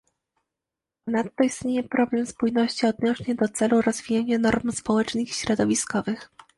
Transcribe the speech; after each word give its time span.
Ponadto 1.05 1.43
istnieje 1.43 1.83
problem 1.87 2.25
spójności 2.25 2.85
odnośnie 2.85 3.35
do 3.35 3.47
celu 3.47 3.81
rozwijania 3.81 4.37
norm 4.39 4.71
społecznych 4.71 5.29
i 5.29 5.33
środowiskowych 5.33 6.29